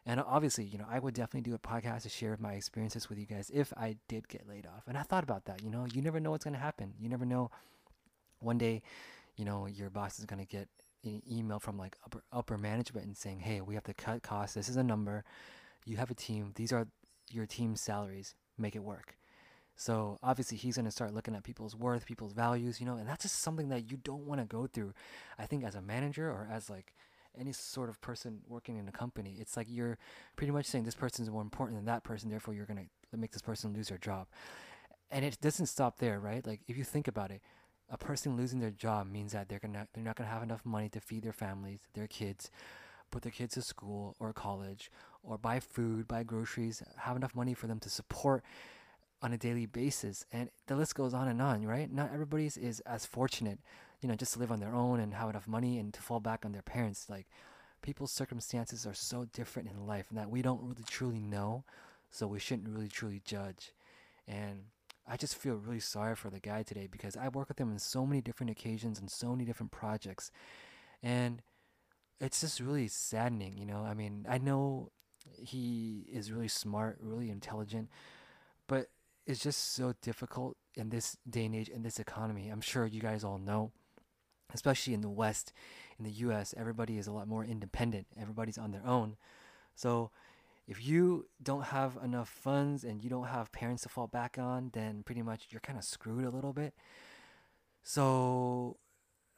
And 0.09 0.19
uh, 0.21 0.25
obviously, 0.27 0.65
you 0.65 0.79
know, 0.79 0.87
I 0.91 0.99
would 0.99 1.13
definitely 1.13 1.43
do 1.43 1.55
a 1.55 1.59
podcast 1.59 2.03
to 2.03 2.09
share 2.09 2.37
my 2.41 2.55
experiences 2.55 3.11
with 3.11 3.19
you 3.19 3.27
guys 3.27 3.51
if 3.53 3.75
I 3.77 3.97
did 4.09 4.27
get 4.27 4.49
laid 4.49 4.67
off. 4.67 4.85
And 4.89 4.97
I 4.97 5.03
thought 5.03 5.23
about 5.23 5.45
that. 5.45 5.63
You 5.63 5.71
know, 5.71 5.87
you 5.93 6.01
never 6.01 6.19
know 6.19 6.31
what's 6.31 6.45
gonna 6.45 6.57
happen. 6.57 6.95
You 6.99 7.11
never 7.11 7.27
know. 7.27 7.51
One 8.41 8.57
day, 8.57 8.83
you 9.37 9.45
know, 9.45 9.67
your 9.67 9.91
boss 9.91 10.19
is 10.19 10.25
gonna 10.25 10.47
get 10.47 10.67
an 11.05 11.23
email 11.31 11.61
from 11.61 11.77
like 11.77 11.97
upper 12.05 12.23
upper 12.33 12.57
management 12.57 13.07
and 13.07 13.17
saying, 13.17 13.41
"Hey, 13.41 13.61
we 13.61 13.75
have 13.75 13.85
to 13.85 13.95
cut 13.95 14.23
costs. 14.23 14.55
This 14.55 14.71
is 14.71 14.77
a 14.77 14.83
number. 14.83 15.25
You 15.85 15.99
have 15.99 16.11
a 16.11 16.15
team. 16.15 16.53
These 16.55 16.73
are 16.73 16.89
your 17.31 17.45
team's 17.45 17.83
salaries. 17.83 18.35
Make 18.57 18.75
it 18.75 18.83
work." 18.83 19.19
So 19.77 20.19
obviously 20.23 20.57
he's 20.57 20.77
gonna 20.77 20.91
start 20.91 21.13
looking 21.13 21.35
at 21.35 21.45
people's 21.45 21.77
worth, 21.77 22.07
people's 22.07 22.33
values, 22.33 22.81
you 22.81 22.87
know, 22.87 22.97
and 22.97 23.07
that's 23.07 23.25
just 23.25 23.41
something 23.41 23.69
that 23.69 23.91
you 23.91 23.99
don't 23.99 24.27
want 24.27 24.41
to 24.41 24.47
go 24.47 24.67
through. 24.67 24.95
I 25.39 25.45
think 25.45 25.65
as 25.65 25.75
a 25.75 25.83
manager 25.83 26.31
or 26.31 26.49
as 26.51 26.71
like 26.71 26.95
any 27.39 27.53
sort 27.53 27.89
of 27.89 28.01
person 28.01 28.41
working 28.47 28.77
in 28.77 28.89
a 28.89 28.93
company, 28.93 29.37
it's 29.41 29.57
like 29.57 29.67
you're 29.69 29.99
pretty 30.37 30.53
much 30.53 30.67
saying 30.67 30.85
this 30.85 30.95
person 30.95 31.25
is 31.25 31.31
more 31.31 31.43
important 31.43 31.79
than 31.79 31.87
that 31.87 32.05
person, 32.05 32.31
therefore 32.31 32.55
you're 32.55 32.67
gonna 32.67 32.87
make 33.17 33.33
this 33.33 33.43
person 33.43 33.73
lose 33.73 33.89
their 33.89 33.99
job. 33.99 34.27
And 35.11 35.25
it 35.25 35.41
doesn't 35.41 35.67
stop 35.67 35.99
there, 35.99 36.21
right? 36.21 36.47
Like 36.47 36.61
if 36.69 36.77
you 36.77 36.85
think 36.85 37.09
about 37.09 37.31
it, 37.31 37.43
a 37.91 37.97
person 37.97 38.37
losing 38.37 38.61
their 38.61 38.71
job 38.71 39.11
means 39.11 39.33
that 39.33 39.49
they're 39.49 39.59
gonna 39.59 39.89
they're 39.95 40.05
not 40.05 40.17
gonna 40.17 40.31
have 40.31 40.43
enough 40.43 40.65
money 40.65 40.89
to 40.91 41.01
feed 41.01 41.23
their 41.23 41.33
families, 41.33 41.81
their 41.95 42.07
kids, 42.07 42.51
put 43.11 43.23
their 43.23 43.33
kids 43.33 43.55
to 43.55 43.63
school 43.63 44.15
or 44.21 44.33
college, 44.33 44.91
or 45.23 45.39
buy 45.39 45.61
food, 45.61 46.07
buy 46.07 46.23
groceries, 46.23 46.83
have 46.99 47.17
enough 47.17 47.35
money 47.35 47.55
for 47.55 47.67
them 47.67 47.81
to 47.81 47.89
support 47.89 48.45
on 49.23 49.33
a 49.33 49.39
daily 49.39 49.67
basis. 49.67 50.25
And 50.33 50.51
the 50.67 50.77
list 50.77 50.95
goes 50.95 51.15
on 51.15 51.29
and 51.29 51.41
on, 51.41 51.67
right? 51.67 51.91
Not 51.91 52.13
everybody's 52.13 52.57
is 52.57 52.81
as 52.81 53.07
fortunate, 53.07 53.59
you 54.01 54.09
know, 54.09 54.15
just 54.15 54.35
to 54.35 54.39
live 54.39 54.53
on 54.53 54.61
their 54.61 54.75
own 54.75 55.01
and 55.01 55.15
have 55.15 55.31
enough 55.31 55.49
money 55.49 55.79
and 55.79 55.93
to 55.95 56.03
fall 56.03 56.21
back 56.21 56.45
on 56.45 56.53
their 56.53 56.63
parents. 56.63 57.09
Like 57.09 57.27
people's 57.83 58.13
circumstances 58.13 58.87
are 58.87 58.95
so 58.95 59.27
different 59.33 59.69
in 59.69 59.87
life 59.87 60.07
that 60.13 60.31
we 60.31 60.43
don't 60.43 60.63
really 60.63 60.85
truly 60.89 61.21
know. 61.21 61.65
So 62.11 62.27
we 62.27 62.39
shouldn't 62.39 62.69
really 62.69 62.89
truly 62.89 63.21
judge. 63.25 63.73
And 64.27 64.67
I 65.07 65.17
just 65.17 65.37
feel 65.37 65.55
really 65.55 65.81
sorry 65.81 66.15
for 66.15 66.31
the 66.31 66.41
guy 66.41 66.63
today 66.63 66.89
because 66.91 67.17
I 67.17 67.29
work 67.29 67.49
with 67.49 67.61
him 67.61 67.71
on 67.71 67.79
so 67.79 68.07
many 68.07 68.21
different 68.21 68.51
occasions 68.51 68.99
and 68.99 69.11
so 69.11 69.33
many 69.33 69.45
different 69.45 69.73
projects. 69.73 70.31
And 71.03 71.43
it's 72.21 72.41
just 72.41 72.61
really 72.61 72.89
saddening, 72.89 73.57
you 73.57 73.67
know. 73.67 73.85
I 73.85 73.95
mean, 73.95 74.27
I 74.29 74.39
know 74.39 74.91
he 75.37 76.07
is 76.13 76.33
really 76.33 76.49
smart, 76.49 76.99
really 77.01 77.31
intelligent, 77.31 77.89
but 78.67 78.89
it's 79.27 79.41
just 79.41 79.75
so 79.75 79.95
difficult 80.03 80.57
in 80.75 80.89
this 80.89 81.17
day 81.29 81.45
and 81.45 81.55
age 81.55 81.69
in 81.69 81.83
this 81.83 81.99
economy. 81.99 82.49
I'm 82.49 82.61
sure 82.61 82.87
you 82.87 83.01
guys 83.01 83.25
all 83.25 83.39
know, 83.39 83.73
especially 84.59 84.93
in 84.93 85.03
the 85.03 85.09
West, 85.09 85.53
in 85.99 86.05
the 86.05 86.11
US, 86.27 86.53
everybody 86.57 86.99
is 86.99 87.07
a 87.07 87.13
lot 87.13 87.29
more 87.29 87.45
independent. 87.45 88.09
Everybody's 88.21 88.59
on 88.59 88.73
their 88.73 88.85
own. 88.85 89.17
So 89.77 90.11
if 90.67 90.85
you 90.85 91.27
don't 91.41 91.67
have 91.67 91.97
enough 92.03 92.29
funds 92.29 92.83
and 92.83 93.01
you 93.03 93.09
don't 93.09 93.29
have 93.29 93.53
parents 93.53 93.85
to 93.85 93.89
fall 93.89 94.09
back 94.09 94.37
on, 94.37 94.71
then 94.73 95.05
pretty 95.05 95.23
much 95.23 95.47
you're 95.51 95.61
kind 95.61 95.79
of 95.79 95.85
screwed 95.85 96.25
a 96.25 96.31
little 96.31 96.53
bit. 96.53 96.75
So 97.85 98.79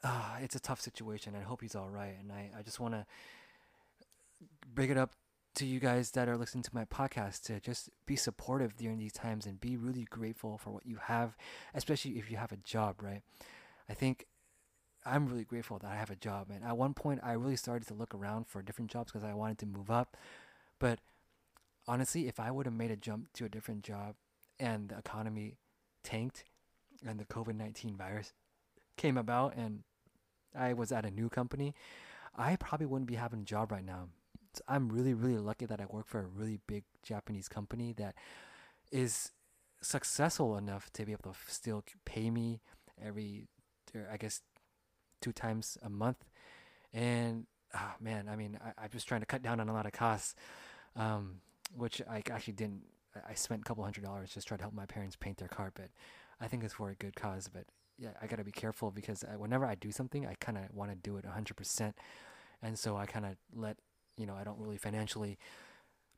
uh, 0.03 0.37
it's 0.41 0.55
a 0.55 0.59
tough 0.59 0.81
situation. 0.81 1.35
I 1.39 1.43
hope 1.43 1.61
he's 1.61 1.75
all 1.75 1.89
right. 1.89 2.15
And 2.19 2.31
I, 2.31 2.49
I 2.57 2.63
just 2.63 2.79
want 2.79 2.95
to 2.95 3.05
bring 4.73 4.89
it 4.89 4.97
up 4.97 5.11
to 5.53 5.65
you 5.67 5.79
guys 5.79 6.11
that 6.11 6.27
are 6.27 6.37
listening 6.37 6.63
to 6.63 6.71
my 6.73 6.85
podcast 6.85 7.43
to 7.43 7.59
just 7.59 7.91
be 8.07 8.15
supportive 8.15 8.75
during 8.75 8.97
these 8.97 9.13
times 9.13 9.45
and 9.45 9.61
be 9.61 9.77
really 9.77 10.07
grateful 10.09 10.57
for 10.57 10.71
what 10.71 10.87
you 10.87 10.97
have, 11.03 11.37
especially 11.75 12.17
if 12.17 12.31
you 12.31 12.37
have 12.37 12.51
a 12.51 12.57
job, 12.57 13.03
right? 13.03 13.21
I 13.87 13.93
think 13.93 14.25
I'm 15.05 15.27
really 15.27 15.43
grateful 15.43 15.79
that 15.79 15.91
I 15.91 15.95
have 15.95 16.11
a 16.11 16.15
job. 16.15 16.47
And 16.53 16.63
at 16.63 16.77
one 16.77 16.93
point, 16.93 17.21
I 17.23 17.33
really 17.33 17.55
started 17.55 17.87
to 17.87 17.93
look 17.93 18.13
around 18.13 18.47
for 18.47 18.61
different 18.61 18.91
jobs 18.91 19.11
because 19.11 19.27
I 19.27 19.33
wanted 19.33 19.57
to 19.59 19.65
move 19.65 19.89
up. 19.89 20.15
But 20.79 20.99
honestly, 21.87 22.27
if 22.27 22.39
I 22.39 22.51
would 22.51 22.65
have 22.65 22.75
made 22.75 22.91
a 22.91 22.95
jump 22.95 23.33
to 23.33 23.45
a 23.45 23.49
different 23.49 23.83
job 23.83 24.15
and 24.59 24.89
the 24.89 24.97
economy 24.97 25.57
tanked 26.03 26.43
and 27.05 27.19
the 27.19 27.25
COVID 27.25 27.55
19 27.55 27.95
virus 27.95 28.33
came 28.97 29.17
about 29.17 29.55
and 29.55 29.83
I 30.55 30.73
was 30.73 30.91
at 30.91 31.05
a 31.05 31.11
new 31.11 31.29
company, 31.29 31.73
I 32.35 32.55
probably 32.55 32.85
wouldn't 32.85 33.07
be 33.07 33.15
having 33.15 33.41
a 33.41 33.45
job 33.45 33.71
right 33.71 33.85
now. 33.85 34.09
So 34.53 34.61
I'm 34.67 34.89
really, 34.89 35.13
really 35.13 35.37
lucky 35.39 35.65
that 35.65 35.79
I 35.79 35.85
work 35.89 36.07
for 36.07 36.19
a 36.19 36.27
really 36.27 36.59
big 36.67 36.83
Japanese 37.03 37.47
company 37.47 37.93
that 37.97 38.15
is 38.91 39.31
successful 39.81 40.57
enough 40.57 40.91
to 40.93 41.05
be 41.05 41.13
able 41.13 41.31
to 41.31 41.37
still 41.47 41.83
pay 42.05 42.29
me 42.29 42.61
every, 43.01 43.47
er, 43.95 44.09
I 44.11 44.17
guess, 44.17 44.41
two 45.21 45.31
times 45.31 45.77
a 45.83 45.89
month. 45.89 46.25
And 46.93 47.45
oh 47.73 47.93
man, 47.99 48.27
I 48.29 48.35
mean, 48.35 48.59
I, 48.63 48.83
I'm 48.83 48.89
just 48.91 49.07
trying 49.07 49.21
to 49.21 49.25
cut 49.25 49.41
down 49.41 49.59
on 49.59 49.69
a 49.69 49.73
lot 49.73 49.85
of 49.85 49.91
costs, 49.93 50.35
um, 50.95 51.41
which 51.75 52.01
I 52.09 52.21
actually 52.29 52.53
didn't. 52.53 52.81
I 53.27 53.33
spent 53.33 53.61
a 53.61 53.63
couple 53.65 53.83
hundred 53.83 54.05
dollars 54.05 54.33
just 54.33 54.47
trying 54.47 54.59
to 54.59 54.63
help 54.63 54.73
my 54.73 54.85
parents 54.85 55.15
paint 55.15 55.37
their 55.37 55.49
carpet. 55.49 55.91
I 56.39 56.47
think 56.47 56.63
it's 56.63 56.73
for 56.73 56.89
a 56.89 56.95
good 56.95 57.15
cause, 57.15 57.49
but 57.53 57.65
yeah, 57.97 58.11
I 58.21 58.27
gotta 58.27 58.43
be 58.43 58.51
careful 58.51 58.89
because 58.89 59.23
I, 59.23 59.35
whenever 59.35 59.65
I 59.65 59.75
do 59.75 59.91
something, 59.91 60.25
I 60.25 60.35
kind 60.39 60.57
of 60.57 60.63
want 60.73 60.91
to 60.91 60.97
do 60.97 61.17
it 61.17 61.25
100%, 61.25 61.93
and 62.61 62.79
so 62.79 62.97
I 62.97 63.05
kind 63.05 63.25
of 63.25 63.35
let 63.53 63.77
you 64.17 64.25
know 64.25 64.35
I 64.35 64.43
don't 64.43 64.59
really 64.59 64.77
financially 64.77 65.37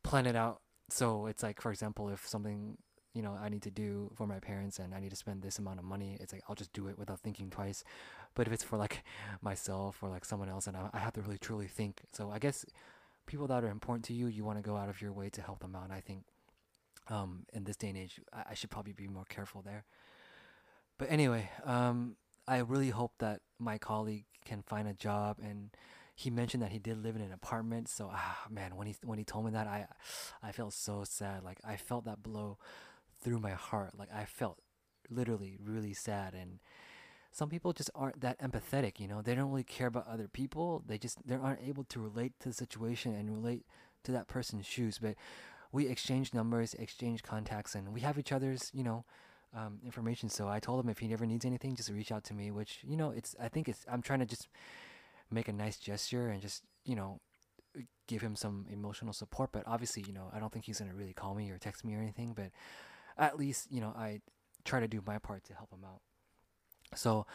plan 0.04 0.26
it 0.26 0.36
out. 0.36 0.62
So 0.90 1.26
it's 1.26 1.42
like, 1.44 1.62
for 1.62 1.72
example, 1.72 2.10
if 2.10 2.28
something 2.28 2.78
you 3.14 3.22
know 3.22 3.38
I 3.40 3.50
need 3.50 3.62
to 3.64 3.72
do 3.72 4.12
for 4.16 4.26
my 4.26 4.40
parents 4.40 4.80
and 4.80 4.94
I 4.94 5.00
need 5.00 5.12
to 5.12 5.16
spend 5.16 5.42
this 5.42 5.60
amount 5.60 5.80
of 5.80 5.86
money, 5.86 6.18
it's 6.20 6.34
like 6.34 6.44
I'll 6.48 6.56
just 6.56 6.74
do 6.74 6.88
it 6.88 6.98
without 6.98 7.20
thinking 7.20 7.50
twice. 7.50 7.84
But 8.36 8.48
if 8.48 8.54
it's 8.54 8.64
for 8.64 8.78
like 8.78 9.04
myself 9.42 10.02
or 10.02 10.10
like 10.10 10.26
someone 10.26 10.50
else, 10.50 10.68
and 10.68 10.76
I, 10.76 10.90
I 10.94 11.00
have 11.00 11.14
to 11.14 11.22
really 11.22 11.38
truly 11.38 11.68
think. 11.68 12.02
So 12.12 12.32
I 12.32 12.40
guess 12.40 12.66
people 13.26 13.48
that 13.48 13.64
are 13.64 13.70
important 13.70 14.06
to 14.06 14.14
you, 14.14 14.28
you 14.28 14.44
want 14.44 14.58
to 14.58 14.64
go 14.64 14.76
out 14.76 14.90
of 14.90 15.02
your 15.02 15.14
way 15.14 15.30
to 15.30 15.42
help 15.42 15.60
them 15.60 15.76
out. 15.76 15.86
And 15.86 15.94
I 15.94 16.02
think 16.02 16.24
um, 17.10 17.46
in 17.54 17.64
this 17.64 17.76
day 17.76 17.90
and 17.90 17.98
age, 17.98 18.20
I, 18.34 18.44
I 18.52 18.54
should 18.54 18.70
probably 18.70 18.94
be 18.94 19.08
more 19.08 19.26
careful 19.26 19.62
there. 19.62 19.86
But 20.98 21.12
anyway, 21.12 21.50
um, 21.66 22.16
I 22.48 22.60
really 22.60 22.90
hope 22.90 23.14
that 23.20 23.42
my 23.60 23.78
colleague 23.78 24.26
can 24.46 24.62
find 24.62 24.88
a 24.88 24.94
job 24.94 25.38
and 25.42 25.70
he 26.16 26.30
mentioned 26.30 26.62
that 26.62 26.72
he 26.72 26.80
did 26.80 27.02
live 27.02 27.16
in 27.16 27.22
an 27.22 27.32
apartment 27.32 27.88
so 27.88 28.10
ah 28.12 28.46
man 28.50 28.76
when 28.76 28.88
he 28.88 28.96
when 29.04 29.18
he 29.18 29.24
told 29.24 29.46
me 29.46 29.52
that 29.52 29.68
i 29.68 29.88
i 30.44 30.52
felt 30.52 30.74
so 30.74 31.04
sad 31.04 31.44
like 31.44 31.60
i 31.66 31.76
felt 31.76 32.06
that 32.06 32.22
blow 32.22 32.58
through 33.24 33.40
my 33.40 33.52
heart 33.52 33.98
like 33.98 34.14
i 34.14 34.26
felt 34.26 34.60
literally 35.10 35.58
really 35.64 35.94
sad 35.94 36.34
and 36.34 36.60
some 37.34 37.50
people 37.50 37.74
just 37.74 37.92
aren't 37.94 38.22
that 38.22 38.40
empathetic 38.40 39.00
you 39.00 39.08
know 39.08 39.22
they 39.22 39.36
don't 39.36 39.50
really 39.50 39.64
care 39.64 39.88
about 39.88 40.08
other 40.08 40.28
people 40.28 40.82
they 40.88 40.98
just 40.98 41.18
they 41.28 41.36
aren't 41.36 41.62
able 41.68 41.84
to 41.84 42.00
relate 42.00 42.34
to 42.40 42.50
the 42.50 42.56
situation 42.56 43.14
and 43.14 43.30
relate 43.30 43.66
to 44.04 44.12
that 44.12 44.28
person's 44.28 44.66
shoes 44.66 45.00
but 45.02 45.16
we 45.72 45.88
exchange 45.88 46.34
numbers 46.34 46.74
exchange 46.76 47.24
contacts 47.24 47.76
and 47.76 47.94
we 47.94 48.00
have 48.00 48.18
each 48.18 48.32
other's 48.32 48.72
you 48.74 48.84
know 48.84 49.04
um, 49.56 49.80
information. 49.86 50.30
So 50.30 50.48
I 50.48 50.60
told 50.60 50.84
him 50.84 50.90
if 50.90 51.00
he 51.00 51.14
ever 51.14 51.26
needs 51.26 51.46
anything, 51.46 51.76
just 51.76 51.90
reach 51.90 52.12
out 52.12 52.24
to 52.26 52.34
me. 52.34 52.52
Which 52.52 52.80
you 52.84 52.98
know, 52.98 53.12
it's 53.12 53.36
I 53.42 53.48
think 53.48 53.70
it's 53.70 53.86
I'm 53.92 54.02
trying 54.02 54.20
to 54.20 54.26
just 54.26 54.48
make 55.32 55.48
a 55.48 55.54
nice 55.54 55.78
gesture 55.78 56.30
and 56.30 56.42
just 56.42 56.64
you 56.86 56.96
know 56.96 57.20
give 58.08 58.22
him 58.22 58.36
some 58.36 58.66
emotional 58.72 59.14
support. 59.14 59.52
But 59.52 59.64
obviously, 59.68 60.04
you 60.08 60.14
know, 60.14 60.30
I 60.34 60.40
don't 60.40 60.52
think 60.52 60.66
he's 60.66 60.80
gonna 60.80 60.96
really 60.96 61.14
call 61.14 61.36
me 61.36 61.52
or 61.52 61.58
text 61.58 61.86
me 61.86 61.96
or 61.96 62.00
anything. 62.00 62.34
But 62.34 62.52
at 63.18 63.38
least 63.38 63.68
you 63.72 63.82
know 63.82 63.94
I 63.96 64.22
try 64.66 64.80
to 64.80 64.88
do 64.88 65.02
my 65.06 65.20
part 65.20 65.44
to 65.46 65.54
help 65.54 65.72
him 65.72 65.84
out. 65.86 66.02
So, 66.96 67.26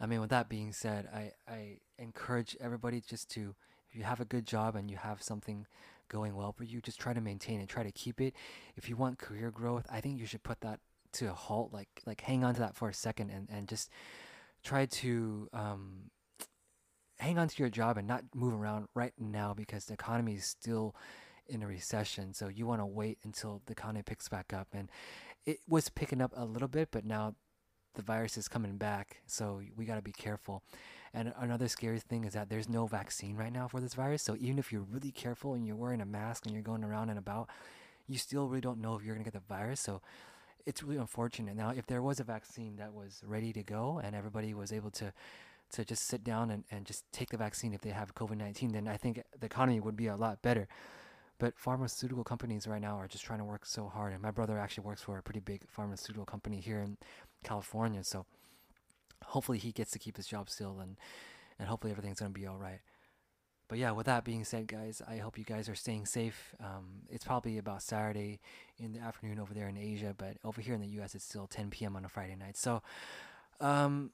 I 0.00 0.06
mean, 0.06 0.20
with 0.20 0.30
that 0.30 0.48
being 0.48 0.72
said, 0.72 1.08
I 1.14 1.32
I 1.50 1.78
encourage 1.98 2.56
everybody 2.60 3.00
just 3.00 3.30
to 3.32 3.54
if 3.90 3.96
you 3.96 4.04
have 4.04 4.20
a 4.20 4.24
good 4.24 4.46
job 4.46 4.76
and 4.76 4.90
you 4.90 4.96
have 4.96 5.22
something 5.22 5.66
going 6.08 6.34
well 6.34 6.52
for 6.52 6.64
you, 6.64 6.80
just 6.80 7.00
try 7.00 7.12
to 7.12 7.20
maintain 7.20 7.60
it, 7.60 7.68
try 7.68 7.82
to 7.82 7.92
keep 7.92 8.20
it. 8.20 8.34
If 8.76 8.88
you 8.88 8.96
want 8.96 9.18
career 9.18 9.50
growth, 9.50 9.86
I 9.90 10.00
think 10.00 10.18
you 10.18 10.26
should 10.26 10.42
put 10.42 10.60
that 10.60 10.80
to 11.14 11.26
a 11.26 11.34
halt, 11.34 11.72
like 11.72 12.02
like 12.06 12.20
hang 12.22 12.44
on 12.44 12.54
to 12.54 12.60
that 12.60 12.76
for 12.76 12.88
a 12.88 12.94
second 12.94 13.30
and, 13.30 13.48
and 13.50 13.68
just 13.68 13.90
try 14.62 14.86
to 14.86 15.48
um, 15.52 16.10
hang 17.18 17.38
on 17.38 17.48
to 17.48 17.62
your 17.62 17.70
job 17.70 17.98
and 17.98 18.06
not 18.08 18.24
move 18.34 18.54
around 18.54 18.88
right 18.94 19.12
now 19.18 19.54
because 19.54 19.84
the 19.84 19.94
economy 19.94 20.34
is 20.34 20.44
still 20.44 20.94
in 21.48 21.62
a 21.62 21.66
recession. 21.66 22.34
So 22.34 22.48
you 22.48 22.66
want 22.66 22.80
to 22.80 22.86
wait 22.86 23.18
until 23.24 23.62
the 23.66 23.72
economy 23.72 24.02
picks 24.02 24.28
back 24.28 24.52
up. 24.52 24.68
And 24.72 24.90
it 25.46 25.60
was 25.68 25.88
picking 25.88 26.20
up 26.20 26.32
a 26.36 26.44
little 26.44 26.68
bit, 26.68 26.88
but 26.90 27.04
now 27.04 27.34
the 27.94 28.02
virus 28.02 28.36
is 28.36 28.48
coming 28.48 28.76
back. 28.76 29.18
So 29.26 29.60
we 29.76 29.84
got 29.84 29.96
to 29.96 30.02
be 30.02 30.12
careful. 30.12 30.62
And 31.14 31.32
another 31.38 31.68
scary 31.68 32.00
thing 32.00 32.24
is 32.24 32.32
that 32.32 32.48
there's 32.48 32.68
no 32.68 32.86
vaccine 32.86 33.36
right 33.36 33.52
now 33.52 33.68
for 33.68 33.80
this 33.80 33.94
virus. 33.94 34.22
So 34.22 34.36
even 34.40 34.58
if 34.58 34.72
you're 34.72 34.86
really 34.90 35.10
careful 35.10 35.54
and 35.54 35.66
you're 35.66 35.76
wearing 35.76 36.00
a 36.00 36.06
mask 36.06 36.46
and 36.46 36.54
you're 36.54 36.62
going 36.62 36.84
around 36.84 37.10
and 37.10 37.18
about, 37.18 37.48
you 38.06 38.18
still 38.18 38.48
really 38.48 38.62
don't 38.62 38.80
know 38.80 38.96
if 38.96 39.04
you're 39.04 39.14
going 39.14 39.24
to 39.24 39.30
get 39.30 39.38
the 39.38 39.54
virus. 39.54 39.80
So 39.80 40.00
it's 40.64 40.82
really 40.82 40.96
unfortunate. 40.96 41.56
Now, 41.56 41.70
if 41.70 41.86
there 41.86 42.02
was 42.02 42.20
a 42.20 42.24
vaccine 42.24 42.76
that 42.76 42.94
was 42.94 43.22
ready 43.26 43.52
to 43.52 43.62
go 43.62 44.00
and 44.02 44.16
everybody 44.16 44.54
was 44.54 44.72
able 44.72 44.90
to 44.92 45.12
to 45.72 45.86
just 45.86 46.06
sit 46.06 46.22
down 46.22 46.50
and, 46.50 46.64
and 46.70 46.84
just 46.84 47.10
take 47.12 47.30
the 47.30 47.36
vaccine 47.38 47.72
if 47.72 47.80
they 47.80 47.90
have 47.90 48.14
COVID 48.14 48.36
19, 48.36 48.72
then 48.72 48.86
I 48.86 48.98
think 48.98 49.22
the 49.38 49.46
economy 49.46 49.80
would 49.80 49.96
be 49.96 50.06
a 50.06 50.16
lot 50.16 50.42
better. 50.42 50.68
But 51.38 51.58
pharmaceutical 51.58 52.24
companies 52.24 52.68
right 52.68 52.80
now 52.80 52.98
are 52.98 53.08
just 53.08 53.24
trying 53.24 53.38
to 53.38 53.44
work 53.44 53.64
so 53.64 53.88
hard. 53.88 54.12
And 54.12 54.22
my 54.22 54.30
brother 54.30 54.58
actually 54.58 54.84
works 54.84 55.02
for 55.02 55.18
a 55.18 55.22
pretty 55.22 55.40
big 55.40 55.62
pharmaceutical 55.68 56.26
company 56.26 56.60
here 56.60 56.80
California. 57.42 58.04
So 58.04 58.26
hopefully 59.24 59.58
he 59.58 59.72
gets 59.72 59.90
to 59.92 59.98
keep 59.98 60.16
his 60.16 60.26
job 60.26 60.50
still 60.50 60.80
and, 60.80 60.96
and 61.58 61.68
hopefully 61.68 61.90
everything's 61.90 62.18
to 62.18 62.28
be 62.28 62.46
all 62.46 62.58
right 62.58 62.80
but 63.72 63.78
yeah, 63.78 63.92
with 63.92 64.04
that 64.04 64.22
being 64.22 64.44
said, 64.44 64.66
guys, 64.66 65.00
I 65.08 65.16
hope 65.16 65.38
you 65.38 65.44
guys 65.44 65.66
are 65.66 65.74
staying 65.74 66.04
safe. 66.04 66.54
Um, 66.60 67.04
it's 67.08 67.24
probably 67.24 67.56
about 67.56 67.80
Saturday 67.80 68.38
in 68.76 68.92
the 68.92 68.98
afternoon 68.98 69.38
over 69.38 69.54
there 69.54 69.66
in 69.66 69.78
Asia, 69.78 70.14
but 70.14 70.36
over 70.44 70.60
here 70.60 70.74
in 70.74 70.82
the 70.82 70.88
U.S., 70.88 71.14
it's 71.14 71.24
still 71.24 71.46
10 71.46 71.70
p.m. 71.70 71.96
on 71.96 72.04
a 72.04 72.08
Friday 72.10 72.36
night. 72.36 72.58
So, 72.58 72.82
um, 73.62 74.10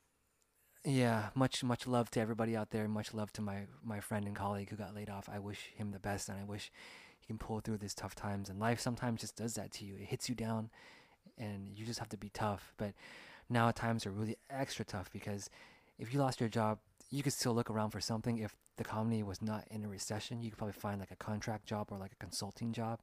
yeah, 0.85 1.31
much 1.35 1.65
much 1.65 1.89
love 1.89 2.09
to 2.13 2.21
everybody 2.21 2.57
out 2.57 2.71
there. 2.71 2.87
Much 2.87 3.13
love 3.13 3.33
to 3.33 3.43
my 3.43 3.63
my 3.83 3.99
friend 3.99 4.29
and 4.29 4.37
colleague 4.37 4.71
who 4.71 4.77
got 4.77 4.95
laid 4.95 5.11
off. 5.11 5.29
I 5.29 5.41
wish 5.41 5.71
him 5.75 5.91
the 5.91 5.99
best, 5.99 6.29
and 6.29 6.39
I 6.39 6.45
wish 6.45 6.71
he 7.19 7.27
can 7.27 7.37
pull 7.37 7.59
through 7.59 7.79
these 7.79 7.95
tough 7.95 8.15
times. 8.15 8.49
And 8.49 8.61
life 8.61 8.79
sometimes 8.79 9.23
just 9.23 9.35
does 9.35 9.55
that 9.55 9.73
to 9.73 9.85
you. 9.85 9.97
It 9.97 10.07
hits 10.07 10.29
you 10.29 10.37
down, 10.37 10.71
and 11.39 11.77
you 11.77 11.85
just 11.85 11.99
have 11.99 12.09
to 12.11 12.17
be 12.17 12.31
tough. 12.31 12.73
But 12.77 12.93
now 13.49 13.71
times 13.71 14.07
are 14.07 14.11
really 14.11 14.37
extra 14.51 14.85
tough 14.85 15.11
because 15.13 15.51
if 15.99 16.13
you 16.13 16.21
lost 16.21 16.41
your 16.41 16.49
job, 16.49 16.79
you 17.11 17.23
could 17.23 17.33
still 17.33 17.55
look 17.55 17.71
around 17.71 17.91
for 17.91 18.01
something 18.01 18.39
if 18.39 18.55
the 18.77 18.85
economy 18.85 19.23
was 19.23 19.43
not 19.43 19.65
in 19.71 19.85
a 19.85 19.89
recession, 19.89 20.43
you 20.43 20.51
could 20.51 20.59
probably 20.59 20.73
find 20.73 21.01
like 21.01 21.11
a 21.11 21.17
contract 21.17 21.67
job 21.67 21.89
or 21.91 21.99
like 21.99 22.13
a 22.13 22.25
consulting 22.25 22.73
job. 22.73 23.01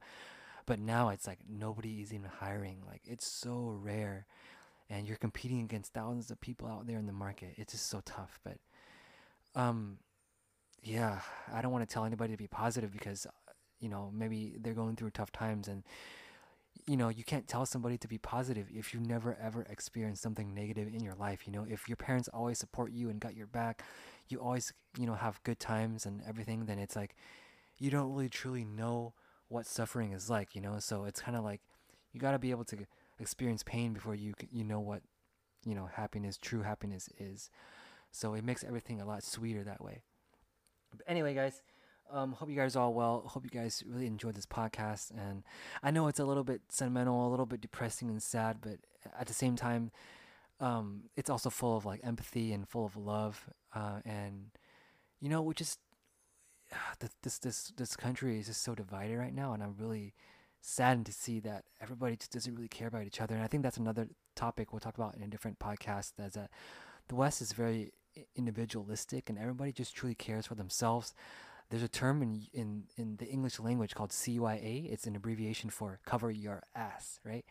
But 0.66 0.80
now 0.80 1.10
it's 1.10 1.28
like 1.28 1.40
nobody 1.48 2.02
is 2.02 2.14
even 2.14 2.30
hiring. 2.40 2.78
Like 2.88 3.02
it's 3.06 3.28
so 3.28 3.78
rare. 3.82 4.26
And 4.90 5.08
you're 5.08 5.18
competing 5.18 5.62
against 5.62 5.94
thousands 5.94 6.30
of 6.30 6.40
people 6.40 6.68
out 6.68 6.86
there 6.86 6.98
in 7.00 7.08
the 7.08 7.14
market. 7.14 7.56
It's 7.58 7.74
just 7.74 7.90
so 7.90 8.02
tough. 8.06 8.40
But 8.44 8.58
um 9.56 9.98
yeah, 10.84 11.22
I 11.52 11.62
don't 11.62 11.72
want 11.72 11.88
to 11.88 11.92
tell 11.92 12.06
anybody 12.06 12.34
to 12.34 12.38
be 12.38 12.48
positive 12.48 12.92
because 12.92 13.26
you 13.80 13.90
know, 13.90 14.12
maybe 14.14 14.56
they're 14.62 14.74
going 14.74 14.96
through 14.96 15.10
tough 15.12 15.32
times 15.32 15.68
and 15.68 15.84
you 16.88 16.98
know, 16.98 17.10
you 17.10 17.24
can't 17.24 17.48
tell 17.48 17.66
somebody 17.66 17.98
to 17.98 18.08
be 18.08 18.18
positive 18.18 18.68
if 18.74 18.94
you 18.94 19.00
never 19.00 19.38
ever 19.42 19.64
experienced 19.70 20.22
something 20.22 20.54
negative 20.54 20.88
in 20.94 21.04
your 21.04 21.16
life. 21.16 21.48
You 21.48 21.54
know, 21.54 21.66
if 21.68 21.90
your 21.90 21.96
parents 21.96 22.30
always 22.34 22.60
support 22.60 22.92
you 22.92 23.10
and 23.10 23.20
got 23.20 23.36
your 23.36 23.48
back, 23.48 23.84
you 24.30 24.40
always, 24.40 24.72
you 24.98 25.08
know, 25.08 25.16
have 25.16 25.42
good 25.44 25.60
times 25.60 26.06
and 26.06 26.22
everything, 26.28 26.66
then 26.66 26.78
it's 26.78 26.96
like 26.96 27.16
you 27.78 27.90
don't 27.90 28.14
really 28.14 28.30
truly 28.30 28.64
know 28.64 29.14
what 29.48 29.66
suffering 29.66 30.12
is 30.12 30.30
like, 30.30 30.56
you 30.56 30.62
know? 30.62 30.78
So 30.80 31.06
it's 31.06 31.22
kind 31.22 31.36
of 31.36 31.44
like 31.44 31.62
you 32.14 32.20
got 32.20 32.32
to 32.32 32.40
be 32.40 32.52
able 32.52 32.66
to 32.66 32.78
experience 33.20 33.64
pain 33.64 33.94
before 33.94 34.16
you 34.16 34.34
you 34.52 34.64
know 34.64 34.80
what, 34.80 35.02
you 35.66 35.74
know, 35.74 35.90
happiness, 35.92 36.38
true 36.38 36.62
happiness 36.62 37.10
is. 37.20 37.50
So 38.12 38.36
it 38.36 38.44
makes 38.44 38.64
everything 38.64 39.02
a 39.02 39.06
lot 39.06 39.24
sweeter 39.24 39.64
that 39.64 39.84
way. 39.84 40.04
But 40.92 41.02
anyway, 41.08 41.34
guys, 41.34 41.64
um, 42.12 42.34
hope 42.34 42.50
you 42.50 42.56
guys 42.56 42.76
are 42.76 42.84
all 42.84 42.94
well. 42.94 43.24
Hope 43.28 43.44
you 43.44 43.50
guys 43.50 43.84
really 43.88 44.08
enjoyed 44.08 44.36
this 44.36 44.46
podcast. 44.46 45.12
And 45.12 45.44
I 45.82 45.92
know 45.92 46.08
it's 46.08 46.20
a 46.20 46.26
little 46.26 46.44
bit 46.44 46.62
sentimental, 46.70 47.28
a 47.28 47.30
little 47.30 47.46
bit 47.46 47.62
depressing 47.62 48.10
and 48.10 48.22
sad, 48.22 48.58
but 48.62 48.78
at 49.20 49.28
the 49.28 49.34
same 49.34 49.56
time, 49.56 49.92
um, 50.60 51.04
it's 51.16 51.30
also 51.30 51.50
full 51.50 51.76
of 51.76 51.86
like 51.86 52.02
empathy 52.04 52.54
and 52.54 52.68
full 52.68 52.86
of 52.86 52.96
love. 52.96 53.50
Uh, 53.74 54.00
and 54.06 54.52
you 55.20 55.30
know, 55.30 55.42
we 55.42 55.54
just 55.54 55.80
this 57.22 57.40
this 57.40 57.74
this 57.76 57.96
country 57.96 58.40
is 58.40 58.48
just 58.48 58.64
so 58.64 58.76
divided 58.76 59.18
right 59.18 59.34
now, 59.34 59.54
and 59.54 59.64
I'm 59.64 59.76
really 59.78 60.14
saddened 60.62 61.06
to 61.06 61.14
see 61.14 61.40
that 61.42 61.66
everybody 61.80 62.16
just 62.16 62.32
doesn't 62.32 62.56
really 62.56 62.68
care 62.68 62.88
about 62.88 63.04
each 63.04 63.22
other. 63.22 63.36
And 63.36 63.44
I 63.44 63.48
think 63.48 63.64
that's 63.64 63.78
another 63.78 64.08
topic 64.36 64.74
we'll 64.74 64.80
talk 64.80 64.98
about 64.98 65.16
in 65.16 65.24
a 65.24 65.28
different 65.28 65.60
podcast. 65.60 66.14
Is 66.20 66.34
that 66.34 66.50
the 67.08 67.16
West 67.16 67.42
is 67.42 67.52
very 67.52 67.92
individualistic, 68.36 69.30
and 69.30 69.38
everybody 69.38 69.72
just 69.72 69.96
truly 69.96 70.16
cares 70.16 70.48
for 70.48 70.56
themselves 70.56 71.14
there's 71.70 71.84
a 71.84 71.88
term 71.88 72.22
in, 72.22 72.44
in, 72.54 72.84
in 72.98 73.18
the 73.18 73.26
English 73.26 73.60
language 73.60 73.96
called 73.96 74.12
CYA. 74.12 74.92
It's 74.92 75.08
an 75.08 75.16
abbreviation 75.16 75.70
for 75.70 76.00
cover 76.06 76.30
your 76.30 76.64
ass, 76.76 77.20
right? 77.24 77.46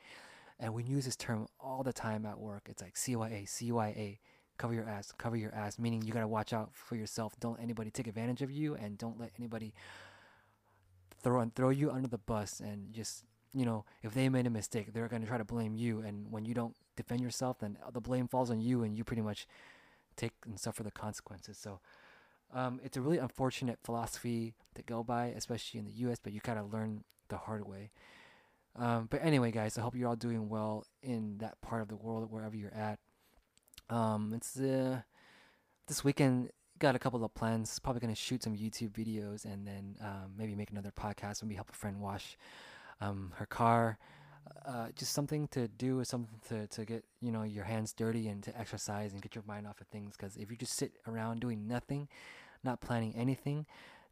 And 0.60 0.72
we 0.72 0.84
use 0.84 1.04
this 1.04 1.16
term 1.16 1.48
all 1.58 1.82
the 1.82 1.92
time 1.92 2.24
at 2.24 2.38
work. 2.38 2.68
It's 2.68 2.80
like 2.80 2.94
CYA, 2.94 3.46
CYA, 3.46 4.18
cover 4.56 4.72
your 4.72 4.88
ass, 4.88 5.12
cover 5.18 5.36
your 5.36 5.52
ass, 5.52 5.78
meaning 5.78 6.02
you 6.02 6.12
got 6.12 6.20
to 6.20 6.28
watch 6.28 6.52
out 6.52 6.70
for 6.72 6.94
yourself. 6.94 7.34
Don't 7.40 7.54
let 7.54 7.62
anybody 7.62 7.90
take 7.90 8.06
advantage 8.06 8.40
of 8.40 8.50
you 8.50 8.74
and 8.74 8.96
don't 8.96 9.18
let 9.18 9.32
anybody 9.38 9.74
throw 11.22 11.40
and 11.40 11.54
throw 11.54 11.70
you 11.70 11.90
under 11.90 12.08
the 12.08 12.18
bus 12.18 12.60
and 12.60 12.92
just, 12.92 13.24
you 13.52 13.64
know, 13.64 13.84
if 14.02 14.14
they 14.14 14.28
made 14.28 14.46
a 14.46 14.50
mistake, 14.50 14.92
they're 14.92 15.08
going 15.08 15.22
to 15.22 15.28
try 15.28 15.38
to 15.38 15.44
blame 15.44 15.74
you 15.74 16.00
and 16.00 16.30
when 16.30 16.44
you 16.44 16.54
don't 16.54 16.76
defend 16.96 17.20
yourself, 17.20 17.58
then 17.58 17.76
the 17.92 18.00
blame 18.00 18.28
falls 18.28 18.50
on 18.50 18.60
you 18.60 18.84
and 18.84 18.96
you 18.96 19.02
pretty 19.02 19.22
much 19.22 19.48
take 20.16 20.32
and 20.46 20.60
suffer 20.60 20.84
the 20.84 20.92
consequences. 20.92 21.58
So 21.58 21.80
um, 22.52 22.80
it's 22.84 22.96
a 22.96 23.00
really 23.00 23.18
unfortunate 23.18 23.78
philosophy 23.84 24.54
to 24.74 24.82
go 24.82 25.02
by, 25.02 25.26
especially 25.26 25.80
in 25.80 25.86
the 25.86 25.92
U.S. 25.92 26.18
But 26.22 26.32
you 26.32 26.40
kind 26.40 26.58
of 26.58 26.72
learn 26.72 27.04
the 27.28 27.36
hard 27.36 27.66
way. 27.66 27.90
Um, 28.76 29.06
but 29.10 29.20
anyway, 29.22 29.50
guys, 29.50 29.78
I 29.78 29.82
hope 29.82 29.94
you're 29.94 30.08
all 30.08 30.16
doing 30.16 30.48
well 30.48 30.84
in 31.02 31.38
that 31.38 31.60
part 31.60 31.82
of 31.82 31.88
the 31.88 31.96
world, 31.96 32.30
wherever 32.30 32.56
you're 32.56 32.74
at. 32.74 32.98
Um, 33.88 34.32
it's 34.34 34.58
uh, 34.58 35.02
this 35.86 36.04
weekend. 36.04 36.50
Got 36.80 36.96
a 36.96 36.98
couple 36.98 37.24
of 37.24 37.32
plans. 37.34 37.78
Probably 37.78 38.00
gonna 38.00 38.16
shoot 38.16 38.42
some 38.42 38.56
YouTube 38.56 38.90
videos 38.90 39.44
and 39.44 39.66
then 39.66 39.96
um, 40.00 40.34
maybe 40.36 40.56
make 40.56 40.70
another 40.70 40.90
podcast. 40.90 41.42
Maybe 41.42 41.54
help 41.54 41.70
a 41.70 41.74
friend 41.74 42.00
wash 42.00 42.36
um, 43.00 43.32
her 43.36 43.46
car. 43.46 43.98
Uh, 44.66 44.88
just 44.94 45.12
something 45.12 45.48
to 45.48 45.68
do, 45.68 46.02
something 46.04 46.40
to, 46.48 46.66
to 46.66 46.84
get 46.84 47.04
you 47.20 47.32
know 47.32 47.42
your 47.42 47.64
hands 47.64 47.92
dirty 47.92 48.28
and 48.28 48.42
to 48.42 48.58
exercise 48.58 49.12
and 49.12 49.22
get 49.22 49.34
your 49.34 49.44
mind 49.46 49.66
off 49.66 49.80
of 49.80 49.86
things. 49.88 50.16
Because 50.16 50.36
if 50.36 50.50
you 50.50 50.56
just 50.56 50.74
sit 50.74 50.92
around 51.06 51.40
doing 51.40 51.66
nothing, 51.66 52.08
not 52.62 52.80
planning 52.80 53.14
anything, 53.16 53.66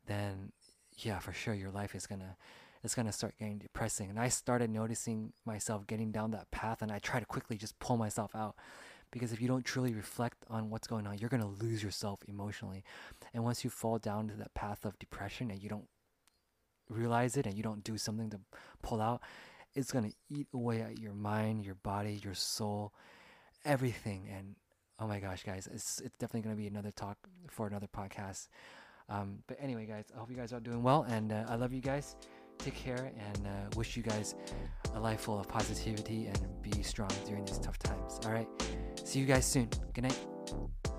then 0.07 0.53
yeah, 0.99 1.19
for 1.19 1.33
sure 1.33 1.55
your 1.55 1.71
life 1.71 1.95
is 1.95 2.07
gonna 2.07 2.37
it's 2.83 2.95
gonna 2.95 3.12
start 3.12 3.35
getting 3.39 3.59
depressing. 3.59 4.11
And 4.11 4.19
I 4.19 4.29
started 4.29 4.71
noticing 4.71 5.33
myself 5.45 5.87
getting 5.87 6.12
down 6.12 6.31
that 6.33 6.51
path, 6.51 6.83
and 6.83 6.91
I 6.91 6.99
try 6.99 7.21
to 7.21 7.27
quickly 7.27 7.57
just 7.57 7.79
pull 7.79 7.97
myself 7.97 8.35
out 8.35 8.57
because 9.12 9.33
if 9.33 9.41
you 9.41 9.47
don't 9.47 9.65
truly 9.65 9.93
reflect 9.93 10.45
on 10.49 10.71
what's 10.71 10.89
going 10.89 11.07
on, 11.07 11.19
you're 11.19 11.29
to 11.29 11.47
lose 11.47 11.83
yourself 11.83 12.21
emotionally. 12.27 12.83
And 13.33 13.45
once 13.45 13.62
you 13.62 13.71
fall 13.71 13.99
down 13.99 14.27
to 14.29 14.35
that 14.37 14.55
path 14.55 14.85
of 14.85 14.99
depression 14.99 15.51
and 15.51 15.62
you 15.62 15.69
don't 15.69 15.87
realize 16.89 17.37
it 17.37 17.47
and 17.47 17.55
you 17.55 17.62
don't 17.62 17.85
do 17.85 17.99
something 17.99 18.31
to 18.31 18.41
pull 18.83 19.01
out, 19.03 19.21
it's 19.75 19.93
going 19.93 20.11
to 20.11 20.17
eat 20.31 20.49
away 20.52 20.83
at 20.83 20.99
your 20.99 21.14
mind, 21.14 21.64
your 21.64 21.76
body, 21.76 22.21
your 22.25 22.35
soul, 22.35 22.93
everything. 23.64 24.29
And 24.35 24.57
oh 24.99 25.07
my 25.07 25.21
gosh, 25.21 25.43
guys, 25.45 25.69
it's, 25.73 26.00
it's 26.00 26.17
definitely 26.19 26.43
going 26.43 26.57
to 26.57 26.61
be 26.61 26.69
another 26.69 26.91
talk 26.91 27.19
for 27.49 27.67
another 27.67 27.88
podcast. 27.88 28.49
Um, 29.09 29.38
but 29.47 29.59
anyway, 29.61 29.87
guys, 29.87 30.05
I 30.14 30.19
hope 30.19 30.31
you 30.31 30.37
guys 30.37 30.52
are 30.52 30.61
doing 30.61 30.83
well 30.83 31.05
and 31.09 31.33
uh, 31.33 31.45
I 31.49 31.57
love 31.57 31.73
you 31.73 31.81
guys. 31.81 32.17
Take 32.59 32.76
care 32.76 33.12
and 33.19 33.47
uh, 33.47 33.50
wish 33.76 33.97
you 33.97 34.02
guys 34.02 34.37
a 34.95 35.00
life 35.00 35.23
full 35.23 35.41
of 35.41 35.49
positivity 35.49 36.26
and 36.26 36.62
be 36.62 36.83
strong 36.83 37.11
during 37.26 37.45
these 37.45 37.59
tough 37.59 37.79
times. 37.79 38.21
All 38.25 38.33
right. 38.33 38.49
See 39.05 39.19
you 39.19 39.26
guys 39.26 39.45
soon. 39.45 39.69
Good 39.95 40.05
night. 40.05 40.91